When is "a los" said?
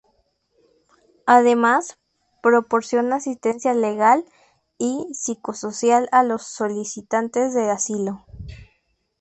6.11-6.41